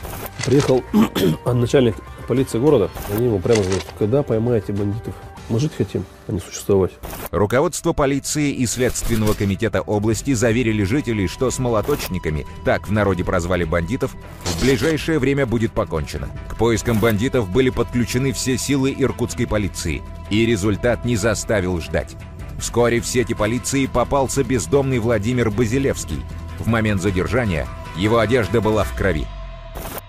Приехал 0.45 0.83
начальник 1.45 1.95
полиции 2.27 2.59
города, 2.59 2.89
они 3.13 3.25
ему 3.25 3.39
прямо 3.39 3.61
говорят, 3.61 3.85
когда 3.99 4.23
поймаете 4.23 4.71
бандитов? 4.71 5.13
Мы 5.49 5.59
жить 5.59 5.73
хотим, 5.77 6.05
а 6.27 6.31
не 6.31 6.39
существовать. 6.39 6.91
Руководство 7.31 7.93
полиции 7.93 8.51
и 8.51 8.65
Следственного 8.65 9.33
комитета 9.33 9.81
области 9.81 10.33
заверили 10.33 10.83
жителей, 10.83 11.27
что 11.27 11.51
с 11.51 11.59
молоточниками, 11.59 12.45
так 12.63 12.87
в 12.87 12.91
народе 12.91 13.23
прозвали 13.23 13.63
бандитов, 13.63 14.15
в 14.43 14.61
ближайшее 14.61 15.19
время 15.19 15.45
будет 15.45 15.73
покончено. 15.73 16.29
К 16.49 16.55
поискам 16.55 16.99
бандитов 16.99 17.49
были 17.49 17.69
подключены 17.69 18.31
все 18.31 18.57
силы 18.57 18.95
иркутской 18.97 19.47
полиции, 19.47 20.01
и 20.29 20.45
результат 20.45 21.05
не 21.05 21.15
заставил 21.15 21.79
ждать. 21.81 22.15
Вскоре 22.59 23.01
в 23.01 23.07
сети 23.07 23.33
полиции 23.33 23.87
попался 23.87 24.43
бездомный 24.43 24.99
Владимир 24.99 25.49
Базилевский. 25.49 26.23
В 26.59 26.67
момент 26.67 27.01
задержания 27.01 27.67
его 27.97 28.19
одежда 28.19 28.61
была 28.61 28.83
в 28.83 28.95
крови. 28.95 29.25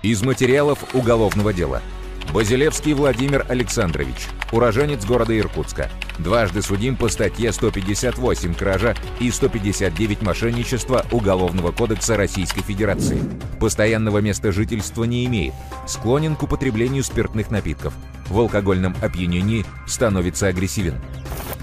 Из 0.03 0.23
материалов 0.23 0.95
уголовного 0.95 1.53
дела– 1.53 1.81
Базилевский 2.33 2.95
Владимир 2.95 3.45
Александрович, 3.51 4.17
уроженец 4.53 5.05
города 5.05 5.39
Иркутска. 5.39 5.91
Дважды 6.19 6.63
судим 6.63 6.97
по 6.97 7.09
статье 7.09 7.53
158 7.53 8.55
кража 8.55 8.97
и 9.21 9.31
159 9.31 10.23
мошенничества 10.23 11.05
Уголовного 11.13 11.73
кодекса 11.73 12.17
Российской 12.17 12.63
Федерации. 12.63 13.21
Постоянного 13.61 14.19
места 14.19 14.51
жительства 14.51 15.05
не 15.05 15.27
имеет. 15.27 15.53
Склонен 15.87 16.35
к 16.35 16.43
употреблению 16.43 17.05
спиртных 17.05 17.51
напитков. 17.51 17.93
В 18.33 18.41
алкогольном 18.41 18.97
опьянении 19.03 19.67
становится 19.87 20.47
агрессивен. 20.47 20.95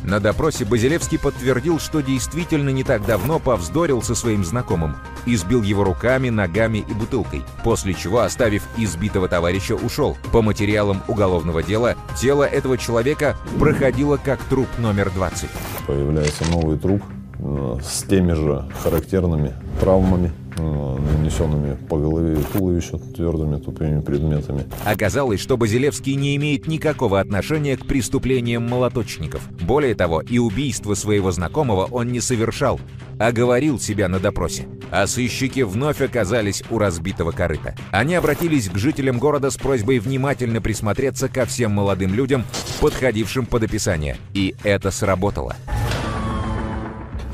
На 0.03 0.19
допросе 0.19 0.65
Базилевский 0.65 1.17
подтвердил, 1.17 1.79
что 1.79 2.01
действительно 2.01 2.69
не 2.69 2.83
так 2.83 3.03
давно 3.05 3.39
повздорил 3.39 4.03
со 4.03 4.13
своим 4.13 4.45
знакомым, 4.45 4.95
избил 5.25 5.63
его 5.63 5.83
руками, 5.83 6.29
ногами 6.29 6.85
и 6.87 6.93
бутылкой, 6.93 7.43
после 7.63 7.95
чего, 7.95 8.19
оставив 8.19 8.63
избитого 8.77 9.27
товарища, 9.27 9.73
ушел. 9.73 10.15
По 10.31 10.43
материалам 10.43 11.01
уголовного 11.07 11.63
дела, 11.63 11.95
тело 12.15 12.43
этого 12.43 12.77
человека 12.77 13.35
проходило 13.57 14.17
как 14.17 14.39
труп 14.43 14.67
номер 14.77 15.09
20. 15.09 15.49
Появляется 15.87 16.45
новый 16.51 16.77
труп 16.77 17.03
с 17.39 18.03
теми 18.03 18.33
же 18.33 18.65
характерными 18.83 19.53
травмами, 19.79 20.31
э, 20.57 20.97
нанесенными 21.17 21.75
по 21.87 21.97
голове 21.97 22.39
и 22.39 22.43
туловищу 22.43 22.99
твердыми 22.99 23.57
тупыми 23.57 24.01
предметами. 24.01 24.65
Оказалось, 24.85 25.39
что 25.39 25.55
Базилевский 25.55 26.15
не 26.15 26.35
имеет 26.35 26.67
никакого 26.67 27.19
отношения 27.19 27.77
к 27.77 27.85
преступлениям 27.85 28.67
молоточников. 28.67 29.41
Более 29.61 29.95
того, 29.95 30.21
и 30.21 30.37
убийство 30.37 30.95
своего 30.95 31.31
знакомого 31.31 31.85
он 31.85 32.09
не 32.09 32.19
совершал, 32.19 32.79
а 33.19 33.31
говорил 33.31 33.79
себя 33.79 34.09
на 34.09 34.19
допросе. 34.19 34.67
А 34.91 35.07
сыщики 35.07 35.61
вновь 35.61 36.01
оказались 36.01 36.63
у 36.69 36.77
разбитого 36.77 37.31
корыта. 37.31 37.75
Они 37.91 38.15
обратились 38.15 38.69
к 38.69 38.77
жителям 38.77 39.17
города 39.19 39.49
с 39.49 39.57
просьбой 39.57 39.99
внимательно 39.99 40.61
присмотреться 40.61 41.29
ко 41.29 41.45
всем 41.45 41.71
молодым 41.71 42.13
людям, 42.13 42.43
подходившим 42.81 43.45
под 43.45 43.63
описание. 43.63 44.17
И 44.33 44.55
это 44.63 44.91
сработало. 44.91 45.55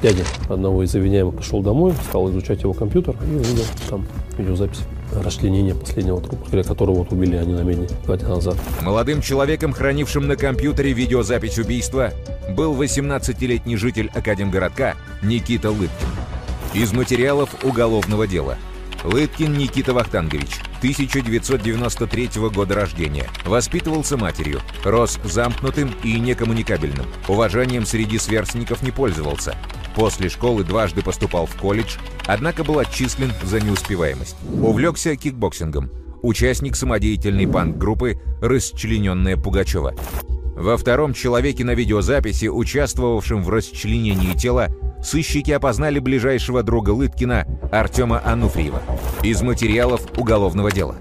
Дядя 0.02 0.24
одного 0.50 0.84
из 0.84 0.94
обвиняемых 0.96 1.36
пошел 1.36 1.62
домой, 1.62 1.94
стал 2.10 2.30
изучать 2.32 2.62
его 2.62 2.74
компьютер 2.74 3.16
и 3.22 3.36
увидел 3.36 3.64
там 3.90 4.06
видеозапись 4.38 4.82
расчленения 5.24 5.74
последнего 5.74 6.20
трупа, 6.22 6.64
которого 6.64 6.98
вот 6.98 7.12
убили 7.12 7.36
они 7.38 7.54
на 7.54 7.62
медне 7.62 7.88
два 8.06 8.18
дня 8.18 8.30
назад. 8.30 8.58
Молодым 8.82 9.22
человеком, 9.22 9.72
хранившим 9.74 10.28
на 10.28 10.36
компьютере 10.36 10.94
видеозапись 10.94 11.58
убийства, 11.58 12.12
был 12.50 12.76
18-летний 12.80 13.78
житель 13.78 14.12
Академгородка 14.14 14.96
Никита 15.24 15.72
Лыткин. 15.72 16.08
Из 16.74 16.92
материалов 16.92 17.64
уголовного 17.64 18.28
дела. 18.28 18.58
Лыткин 19.04 19.54
Никита 19.54 19.94
Вахтангович, 19.94 20.62
1993 20.80 22.30
года 22.50 22.74
рождения. 22.74 23.28
Воспитывался 23.46 24.18
матерью. 24.18 24.62
Рос 24.84 25.20
замкнутым 25.24 25.94
и 26.04 26.20
некоммуникабельным. 26.20 27.06
Уважением 27.28 27.86
среди 27.86 28.18
сверстников 28.18 28.82
не 28.82 28.92
пользовался. 28.92 29.56
После 29.96 30.28
школы 30.30 30.64
дважды 30.64 31.02
поступал 31.02 31.46
в 31.46 31.56
колледж, 31.56 31.96
однако 32.26 32.64
был 32.64 32.80
отчислен 32.80 33.32
за 33.44 33.62
неуспеваемость. 33.62 34.36
Увлекся 34.62 35.16
кикбоксингом. 35.16 35.90
Участник 36.22 36.76
самодеятельной 36.76 37.48
панк-группы 37.48 38.20
«Расчлененная 38.42 39.38
Пугачева». 39.38 39.94
Во 40.56 40.78
втором 40.78 41.14
человеке 41.14 41.64
на 41.64 41.72
видеозаписи, 41.72 42.48
участвовавшем 42.48 43.44
в 43.44 43.50
расчленении 43.50 44.34
тела, 44.34 44.70
сыщики 45.04 45.52
опознали 45.52 46.00
ближайшего 46.00 46.64
друга 46.64 46.92
Лыткина 46.92 47.46
Артема 47.72 48.22
Ануфриева 48.26 48.82
из 49.22 49.42
материалов 49.42 50.02
уголовного 50.18 50.72
дела. 50.72 50.96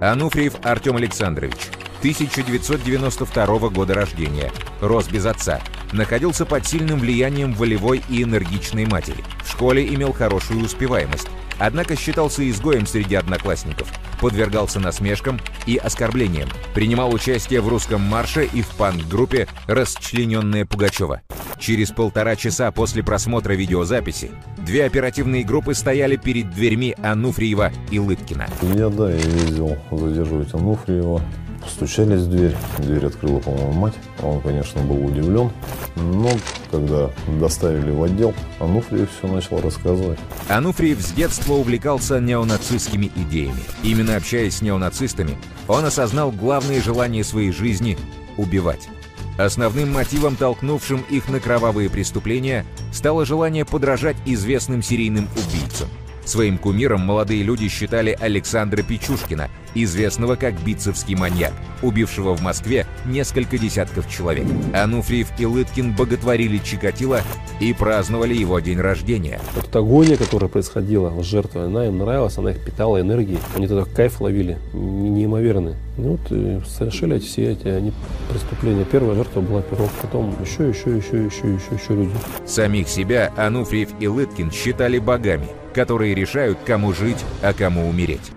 Ануфриев 0.00 0.54
Артем 0.62 0.96
Александрович, 0.96 1.56
1992 2.00 3.68
года 3.70 3.94
рождения, 3.94 4.52
рос 4.80 5.08
без 5.08 5.26
отца, 5.26 5.60
находился 5.92 6.46
под 6.46 6.66
сильным 6.66 6.98
влиянием 6.98 7.52
волевой 7.54 8.02
и 8.08 8.22
энергичной 8.22 8.86
матери. 8.86 9.24
В 9.44 9.50
школе 9.50 9.86
имел 9.94 10.12
хорошую 10.12 10.64
успеваемость, 10.64 11.28
однако 11.58 11.96
считался 11.96 12.48
изгоем 12.48 12.86
среди 12.86 13.14
одноклассников, 13.14 13.92
подвергался 14.20 14.80
насмешкам 14.80 15.40
и 15.66 15.76
оскорблениям, 15.76 16.48
принимал 16.74 17.12
участие 17.12 17.60
в 17.60 17.68
русском 17.68 18.00
марше 18.00 18.48
и 18.52 18.62
в 18.62 18.68
панк-группе 18.70 19.48
«Расчлененная 19.66 20.64
Пугачева». 20.64 21.22
Через 21.58 21.90
полтора 21.90 22.36
часа 22.36 22.70
после 22.70 23.02
просмотра 23.02 23.54
видеозаписи 23.54 24.30
две 24.58 24.84
оперативные 24.84 25.44
группы 25.44 25.74
стояли 25.74 26.16
перед 26.16 26.50
дверьми 26.50 26.94
Ануфриева 27.02 27.72
и 27.90 27.98
Лыткина. 27.98 28.46
Я, 28.74 28.88
да, 28.88 29.10
я 29.10 29.16
ездил 29.16 29.76
задерживать 29.90 30.54
Ануфриева. 30.54 31.20
Постучались 31.68 32.22
в 32.22 32.30
дверь. 32.30 32.56
Дверь 32.78 33.06
открыла, 33.06 33.40
по-моему, 33.40 33.72
мать. 33.72 33.94
Он, 34.22 34.40
конечно, 34.40 34.80
был 34.80 35.04
удивлен. 35.04 35.50
Но 35.96 36.30
когда 36.70 37.10
доставили 37.38 37.90
в 37.90 38.02
отдел, 38.02 38.34
Ануфриев 38.58 39.10
все 39.16 39.28
начал 39.30 39.60
рассказывать. 39.60 40.18
Ануфриев 40.48 40.98
с 41.00 41.12
детства 41.12 41.52
увлекался 41.52 42.20
неонацистскими 42.20 43.12
идеями. 43.14 43.60
Именно 43.82 44.16
общаясь 44.16 44.56
с 44.56 44.62
неонацистами, 44.62 45.36
он 45.68 45.84
осознал 45.84 46.32
главное 46.32 46.80
желание 46.80 47.22
своей 47.22 47.52
жизни– 47.52 47.98
убивать. 48.38 48.88
Основным 49.36 49.92
мотивом, 49.92 50.36
толкнувшим 50.36 51.04
их 51.10 51.28
на 51.28 51.38
кровавые 51.38 51.90
преступления, 51.90 52.64
стало 52.92 53.26
желание 53.26 53.66
подражать 53.66 54.16
известным 54.24 54.82
серийным 54.82 55.28
убийцам. 55.36 55.88
Своим 56.24 56.58
кумиром 56.58 57.00
молодые 57.00 57.42
люди 57.42 57.68
считали 57.68 58.14
Александра 58.20 58.82
Печушкина, 58.82 59.48
известного 59.74 60.36
как 60.36 60.54
бицевский 60.62 61.14
маньяк, 61.14 61.52
убившего 61.82 62.34
в 62.34 62.42
Москве 62.42 62.86
несколько 63.06 63.58
десятков 63.58 64.08
человек. 64.10 64.46
Ануфриев 64.74 65.28
и 65.38 65.46
Лыткин 65.46 65.94
боготворили 65.94 66.58
Чикатило 66.58 67.20
и 67.60 67.72
праздновали 67.72 68.34
его 68.34 68.60
день 68.60 68.80
рождения. 68.80 69.40
Вот 69.54 69.74
агония, 69.74 70.16
которая 70.16 70.48
происходила 70.48 71.10
с 71.22 71.24
жертвой, 71.24 71.66
она 71.66 71.86
им 71.86 71.98
нравилась, 71.98 72.38
она 72.38 72.50
их 72.50 72.64
питала 72.64 73.00
энергией. 73.00 73.38
Они 73.56 73.66
тогда 73.66 73.84
кайф 73.84 74.20
ловили, 74.20 74.58
неимоверный. 74.72 75.74
Ну 75.96 76.12
вот 76.12 76.20
и 76.30 76.60
совершили 76.66 77.18
все 77.18 77.52
эти 77.52 77.66
они 77.66 77.92
преступления. 78.30 78.84
Первая 78.84 79.16
жертва 79.16 79.40
была 79.40 79.62
пирог, 79.62 79.90
потом 80.00 80.34
еще, 80.42 80.68
еще, 80.68 80.96
еще, 80.96 81.24
еще, 81.24 81.54
еще, 81.54 81.74
еще 81.74 81.94
люди. 81.94 82.12
Самих 82.46 82.88
себя 82.88 83.32
Ануфриев 83.36 83.90
и 83.98 84.06
Лыткин 84.06 84.52
считали 84.52 84.98
богами, 84.98 85.48
которые 85.74 86.14
решают, 86.14 86.58
кому 86.64 86.92
жить, 86.92 87.24
а 87.42 87.52
кому 87.52 87.88
умереть. 87.88 88.32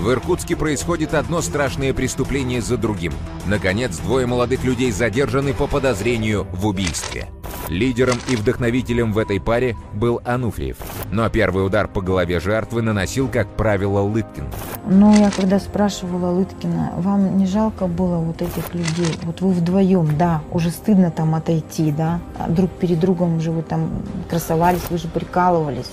В 0.00 0.10
Иркутске 0.10 0.56
происходит 0.56 1.12
одно 1.12 1.42
страшное 1.42 1.92
преступление 1.92 2.62
за 2.62 2.78
другим. 2.78 3.12
Наконец, 3.46 3.98
двое 3.98 4.24
молодых 4.24 4.64
людей 4.64 4.92
задержаны 4.92 5.52
по 5.52 5.66
подозрению 5.66 6.46
в 6.52 6.66
убийстве. 6.66 7.28
Лидером 7.68 8.16
и 8.30 8.34
вдохновителем 8.34 9.12
в 9.12 9.18
этой 9.18 9.38
паре 9.38 9.76
был 9.92 10.22
Ануфриев. 10.24 10.78
Но 11.12 11.28
первый 11.28 11.66
удар 11.66 11.86
по 11.86 12.00
голове 12.00 12.40
жертвы 12.40 12.80
наносил, 12.80 13.28
как 13.28 13.54
правило, 13.56 14.00
Лыткин. 14.00 14.46
Но 14.86 15.14
я 15.14 15.30
когда 15.30 15.60
спрашивала 15.60 16.30
Лыткина, 16.30 16.94
вам 16.96 17.36
не 17.36 17.46
жалко 17.46 17.86
было 17.86 18.16
вот 18.16 18.40
этих 18.40 18.72
людей? 18.72 19.18
Вот 19.24 19.42
вы 19.42 19.52
вдвоем, 19.52 20.16
да, 20.16 20.40
уже 20.50 20.70
стыдно 20.70 21.10
там 21.10 21.34
отойти, 21.34 21.92
да? 21.92 22.20
А 22.38 22.48
друг 22.48 22.70
перед 22.70 22.98
другом 22.98 23.36
уже 23.36 23.50
вы 23.50 23.60
там 23.60 24.02
красовались, 24.30 24.80
вы 24.88 24.96
же 24.96 25.08
прикалывались. 25.08 25.90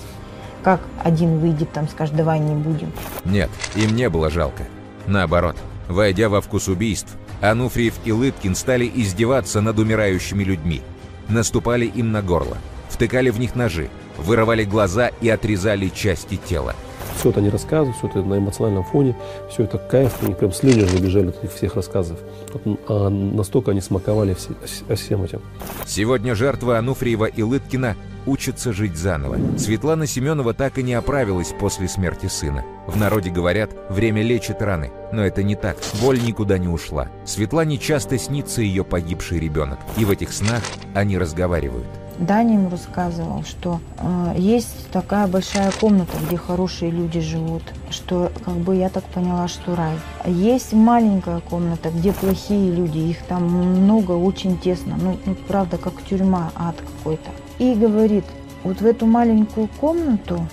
Как 0.62 0.80
один 1.02 1.38
выйдет 1.38 1.72
там, 1.72 1.88
скажет, 1.88 2.16
давай 2.16 2.38
не 2.40 2.54
будем? 2.54 2.92
Нет, 3.24 3.50
им 3.74 3.94
не 3.94 4.08
было 4.08 4.30
жалко. 4.30 4.64
Наоборот, 5.06 5.56
войдя 5.88 6.28
во 6.28 6.40
вкус 6.40 6.68
убийств, 6.68 7.16
Ануфриев 7.40 7.94
и 8.04 8.12
Лыткин 8.12 8.54
стали 8.54 8.90
издеваться 8.92 9.60
над 9.60 9.78
умирающими 9.78 10.42
людьми. 10.42 10.82
Наступали 11.28 11.86
им 11.86 12.10
на 12.10 12.22
горло, 12.22 12.58
втыкали 12.88 13.30
в 13.30 13.38
них 13.38 13.54
ножи, 13.54 13.88
вырывали 14.16 14.64
глаза 14.64 15.10
и 15.20 15.28
отрезали 15.28 15.88
части 15.88 16.36
тела. 16.36 16.74
Все 17.16 17.30
это 17.30 17.40
они 17.40 17.50
рассказывают, 17.50 17.96
все 17.96 18.08
это 18.08 18.22
на 18.22 18.38
эмоциональном 18.38 18.84
фоне, 18.84 19.16
все 19.50 19.64
это 19.64 19.78
кайф, 19.78 20.22
у 20.22 20.26
них 20.26 20.36
прям 20.36 20.52
слюни 20.52 20.82
набежали 20.82 21.28
от 21.28 21.42
этих 21.42 21.54
всех 21.54 21.74
рассказов. 21.74 22.18
Вот, 22.52 22.80
а 22.88 23.08
настолько 23.08 23.72
они 23.72 23.80
смаковали 23.80 24.34
все, 24.34 24.54
всем 24.94 25.24
этим. 25.24 25.40
Сегодня 25.86 26.34
жертвы 26.34 26.76
Ануфриева 26.76 27.26
и 27.26 27.42
Лыткина 27.42 27.96
учатся 28.26 28.72
жить 28.72 28.96
заново. 28.96 29.38
Светлана 29.58 30.06
Семенова 30.06 30.54
так 30.54 30.78
и 30.78 30.82
не 30.82 30.94
оправилась 30.94 31.54
после 31.58 31.88
смерти 31.88 32.26
сына. 32.26 32.64
В 32.86 32.96
народе 32.96 33.30
говорят, 33.30 33.70
время 33.88 34.22
лечит 34.22 34.62
раны. 34.62 34.90
Но 35.12 35.24
это 35.24 35.42
не 35.42 35.56
так. 35.56 35.78
Боль 36.02 36.20
никуда 36.22 36.58
не 36.58 36.68
ушла. 36.68 37.08
Светлане 37.24 37.78
часто 37.78 38.18
снится 38.18 38.60
ее 38.60 38.84
погибший 38.84 39.38
ребенок. 39.38 39.78
И 39.96 40.04
в 40.04 40.10
этих 40.10 40.32
снах 40.32 40.62
они 40.94 41.16
разговаривают. 41.16 41.86
Даня 42.18 42.54
ему 42.54 42.68
рассказывал, 42.68 43.44
что 43.44 43.80
э, 43.98 44.34
есть 44.36 44.90
такая 44.90 45.28
большая 45.28 45.70
комната, 45.70 46.16
где 46.26 46.36
хорошие 46.36 46.90
люди 46.90 47.20
живут, 47.20 47.62
что 47.90 48.32
как 48.44 48.54
бы 48.54 48.74
я 48.74 48.88
так 48.88 49.04
поняла, 49.04 49.46
что 49.46 49.76
рай. 49.76 49.94
Есть 50.26 50.72
маленькая 50.72 51.40
комната, 51.40 51.90
где 51.90 52.12
плохие 52.12 52.72
люди, 52.72 52.98
их 52.98 53.22
там 53.26 53.44
много, 53.44 54.12
очень 54.12 54.58
тесно, 54.58 54.96
ну, 55.00 55.16
ну 55.24 55.36
правда, 55.46 55.78
как 55.78 56.02
тюрьма, 56.02 56.50
ад 56.56 56.74
какой-то. 56.76 57.30
И 57.58 57.74
говорит, 57.74 58.24
вот 58.64 58.80
в 58.80 58.86
эту 58.86 59.06
маленькую 59.06 59.68
комнату 59.80 60.44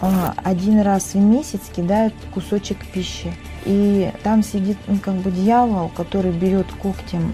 э, 0.00 0.06
один 0.42 0.80
раз 0.80 1.14
в 1.14 1.18
месяц 1.18 1.60
кидают 1.74 2.14
кусочек 2.32 2.78
пищи. 2.92 3.32
И 3.64 4.10
там 4.22 4.42
сидит 4.42 4.76
ну, 4.88 4.98
как 4.98 5.14
бы 5.14 5.30
дьявол, 5.30 5.90
который 5.96 6.32
берет 6.32 6.66
когтем 6.82 7.32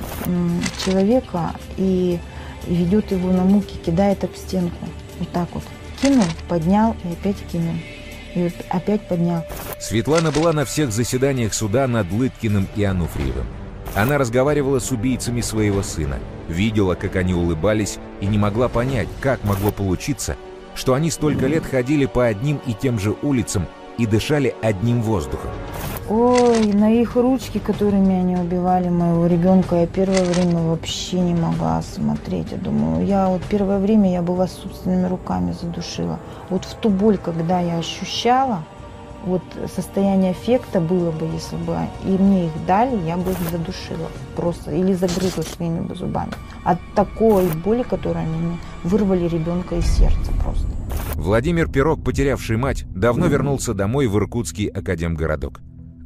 человека 0.85 1.53
и 1.77 2.21
ведет 2.67 3.11
его 3.11 3.31
на 3.33 3.45
муки, 3.45 3.77
кидает 3.85 4.25
об 4.25 4.35
стенку. 4.35 4.87
Вот 5.19 5.29
так 5.31 5.49
вот. 5.53 5.65
Кинул, 6.01 6.25
поднял 6.49 6.97
и 7.05 7.13
опять 7.13 7.37
кинул. 7.51 7.75
И 8.35 8.45
вот 8.45 8.53
опять 8.69 9.07
поднял. 9.09 9.45
Светлана 9.79 10.31
была 10.31 10.53
на 10.53 10.65
всех 10.65 10.93
заседаниях 10.93 11.53
суда 11.53 11.87
над 11.87 12.11
Лыткиным 12.13 12.69
и 12.77 12.85
Ануфриевым. 12.85 13.47
Она 13.95 14.19
разговаривала 14.19 14.79
с 14.79 14.93
убийцами 14.93 15.41
своего 15.41 15.83
сына, 15.83 16.19
видела, 16.49 16.95
как 16.95 17.17
они 17.17 17.35
улыбались, 17.35 17.99
и 18.21 18.27
не 18.27 18.39
могла 18.39 18.69
понять, 18.69 19.09
как 19.21 19.43
могло 19.43 19.73
получиться, 19.73 20.37
что 20.77 20.95
они 20.95 21.11
столько 21.11 21.47
лет 21.47 21.65
ходили 21.67 22.07
по 22.07 22.25
одним 22.25 22.61
и 22.67 22.73
тем 22.73 23.01
же 23.01 23.17
улицам 23.23 23.67
и 23.99 24.07
дышали 24.07 24.55
одним 24.63 25.03
воздухом. 25.03 25.51
Ой, 26.11 26.73
на 26.73 26.91
их 26.91 27.15
ручки, 27.15 27.59
которыми 27.59 28.17
они 28.17 28.35
убивали 28.35 28.89
моего 28.89 29.29
ребенка, 29.29 29.77
я 29.77 29.87
первое 29.87 30.25
время 30.25 30.59
вообще 30.59 31.21
не 31.21 31.35
могла 31.35 31.81
смотреть. 31.83 32.51
Я 32.51 32.59
думаю, 32.59 33.07
я 33.07 33.29
вот 33.29 33.43
первое 33.49 33.79
время 33.79 34.11
я 34.11 34.21
была 34.21 34.49
собственными 34.49 35.07
руками 35.07 35.53
задушила. 35.53 36.19
Вот 36.49 36.65
в 36.65 36.75
ту 36.75 36.89
боль, 36.89 37.17
когда 37.17 37.61
я 37.61 37.79
ощущала, 37.79 38.65
вот 39.25 39.43
состояние 39.73 40.33
эффекта 40.33 40.81
было 40.81 41.13
бы, 41.13 41.27
если 41.27 41.55
бы 41.55 41.77
и 42.05 42.09
мне 42.09 42.47
их 42.47 42.53
дали, 42.67 42.97
я 43.07 43.17
бы 43.17 43.31
их 43.31 43.39
задушила 43.49 44.09
просто 44.35 44.73
или 44.73 44.95
загрызла 44.95 45.43
своими 45.43 45.79
бы 45.79 45.95
зубами. 45.95 46.33
От 46.65 46.79
такой 46.97 47.47
боли, 47.65 47.85
которую 47.85 48.25
они 48.25 48.37
мне 48.37 48.59
вырвали 48.83 49.29
ребенка 49.29 49.77
из 49.77 49.87
сердца 49.87 50.33
просто. 50.43 50.67
Владимир 51.15 51.71
Пирог, 51.71 52.03
потерявший 52.03 52.57
мать, 52.57 52.85
давно 52.89 53.27
вернулся 53.27 53.75
домой 53.75 54.09
в 54.09 54.17
Иркутский 54.17 54.67
академгородок. 54.67 55.61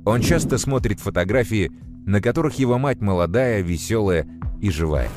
Он 0.07 0.21
часто 0.21 0.59
смотрит 0.59 1.01
фотографии, 1.01 1.73
на 2.05 2.21
которых 2.21 2.59
его 2.59 2.77
мать 2.79 3.01
молодая, 3.01 3.63
веселая 3.63 4.27
и 4.61 4.71
живая. 4.71 5.09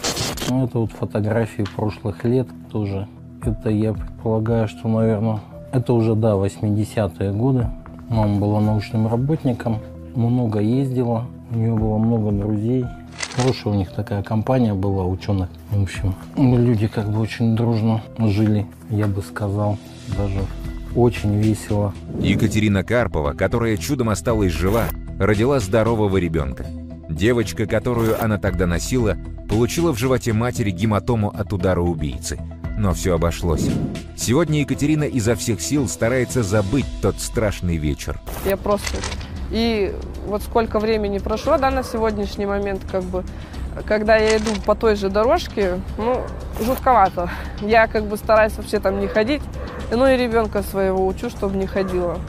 Ну, 0.49 0.65
это 0.65 0.79
вот 0.79 0.91
фотографии 0.93 1.65
прошлых 1.75 2.23
лет 2.23 2.47
тоже. 2.71 3.05
Это 3.43 3.69
я 3.69 3.93
предполагаю, 3.93 4.69
что, 4.69 4.87
наверное, 4.87 5.41
это 5.73 5.91
уже, 5.91 6.15
да, 6.15 6.35
80-е 6.35 7.33
годы. 7.33 7.67
Мама 8.07 8.39
была 8.39 8.61
научным 8.61 9.07
работником, 9.07 9.79
много 10.15 10.59
ездила, 10.59 11.27
у 11.51 11.57
нее 11.57 11.75
было 11.75 11.97
много 11.97 12.31
друзей. 12.31 12.85
Хорошая 13.35 13.73
у 13.73 13.75
них 13.77 13.91
такая 13.91 14.23
компания 14.23 14.73
была 14.73 15.05
ученых. 15.05 15.49
В 15.69 15.83
общем, 15.83 16.15
люди 16.37 16.87
как 16.87 17.11
бы 17.11 17.19
очень 17.19 17.57
дружно 17.57 18.01
жили, 18.17 18.65
я 18.89 19.07
бы 19.07 19.21
сказал, 19.21 19.77
даже 20.17 20.39
очень 20.97 21.39
весело. 21.39 21.93
Екатерина 22.19 22.83
Карпова, 22.83 23.33
которая 23.33 23.77
чудом 23.77 24.09
осталась 24.09 24.51
жива, 24.51 24.85
родила 25.19 25.59
здорового 25.59 26.17
ребенка. 26.17 26.65
Девочка, 27.07 27.67
которую 27.67 28.21
она 28.21 28.37
тогда 28.37 28.65
носила, 28.65 29.15
получила 29.47 29.93
в 29.93 29.97
животе 29.97 30.33
матери 30.33 30.71
гематому 30.71 31.29
от 31.29 31.53
удара 31.53 31.81
убийцы. 31.81 32.39
Но 32.79 32.93
все 32.93 33.13
обошлось. 33.13 33.67
Сегодня 34.15 34.59
Екатерина 34.59 35.03
изо 35.03 35.35
всех 35.35 35.61
сил 35.61 35.87
старается 35.87 36.43
забыть 36.43 36.85
тот 37.01 37.19
страшный 37.19 37.77
вечер. 37.77 38.19
Я 38.45 38.57
просто... 38.57 38.97
И 39.51 39.93
вот 40.25 40.41
сколько 40.41 40.79
времени 40.79 41.19
прошло, 41.19 41.57
да, 41.57 41.71
на 41.71 41.83
сегодняшний 41.83 42.45
момент, 42.45 42.81
как 42.91 43.03
бы, 43.03 43.23
когда 43.85 44.17
я 44.17 44.37
иду 44.37 44.49
по 44.65 44.75
той 44.75 44.95
же 44.95 45.09
дорожке, 45.09 45.79
ну, 45.97 46.21
жутковато. 46.59 47.29
Я 47.61 47.87
как 47.87 48.05
бы 48.05 48.17
стараюсь 48.17 48.53
вообще 48.57 48.79
там 48.79 48.99
не 48.99 49.07
ходить. 49.07 49.41
Ну 49.91 50.07
и 50.07 50.17
ребенка 50.17 50.63
своего 50.63 51.05
учу, 51.05 51.29
чтобы 51.29 51.57
не 51.57 51.65
ходила. 51.65 52.19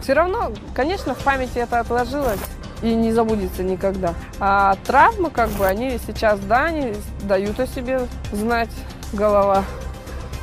Все 0.00 0.12
равно, 0.12 0.52
конечно, 0.74 1.14
в 1.14 1.18
памяти 1.18 1.58
это 1.58 1.80
отложилось 1.80 2.40
и 2.82 2.94
не 2.94 3.12
забудется 3.12 3.62
никогда. 3.62 4.14
А 4.38 4.76
травмы, 4.86 5.30
как 5.30 5.50
бы, 5.50 5.66
они 5.66 5.98
сейчас, 6.06 6.40
да, 6.40 6.66
они 6.66 6.94
дают 7.22 7.60
о 7.60 7.66
себе 7.66 8.02
знать. 8.32 8.70
Голова 9.12 9.64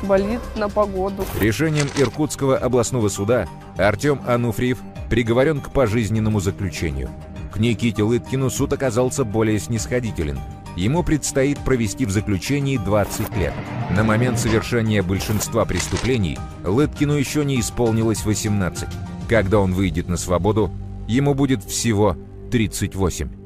болит 0.02 0.40
на 0.56 0.68
погоду. 0.68 1.24
Решением 1.40 1.88
Иркутского 1.96 2.56
областного 2.56 3.08
суда 3.08 3.46
Артем 3.76 4.20
Ануфриев 4.26 4.78
приговорен 5.08 5.60
к 5.60 5.70
пожизненному 5.70 6.40
заключению. 6.40 7.10
К 7.52 7.58
Никите 7.58 8.02
Лыткину 8.02 8.50
суд 8.50 8.72
оказался 8.74 9.24
более 9.24 9.58
снисходителен. 9.58 10.38
Ему 10.76 11.02
предстоит 11.02 11.58
провести 11.58 12.04
в 12.04 12.10
заключении 12.10 12.76
20 12.76 13.36
лет. 13.36 13.54
На 13.90 14.04
момент 14.04 14.38
совершения 14.38 15.02
большинства 15.02 15.64
преступлений 15.64 16.38
Лыткину 16.64 17.14
еще 17.14 17.44
не 17.44 17.58
исполнилось 17.58 18.24
18. 18.24 18.88
Когда 19.28 19.58
он 19.60 19.72
выйдет 19.72 20.08
на 20.08 20.16
свободу, 20.16 20.70
ему 21.06 21.34
будет 21.34 21.64
всего 21.64 22.16
38. 22.50 23.37